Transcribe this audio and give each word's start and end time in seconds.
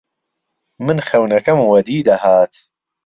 من 0.79 0.99
خهونهکم 0.99 1.57
وهدی 1.59 2.03
دههات 2.03 2.55